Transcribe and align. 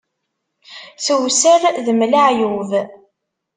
Tewser 1.05 1.61
d 1.85 1.87
mm 1.95 2.01
laɛyub. 2.11 2.69